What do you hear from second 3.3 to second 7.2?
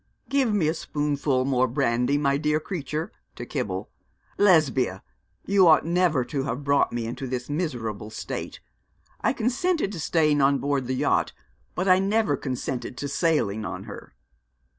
to Kibble. 'Lesbia, you ought never to have brought me